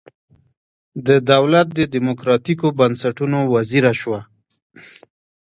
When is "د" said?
1.07-1.09, 1.79-1.81